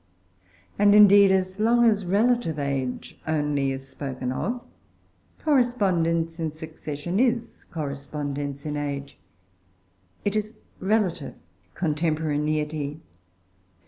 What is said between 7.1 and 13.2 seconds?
is correspondence in age; it is relative contemporaneity.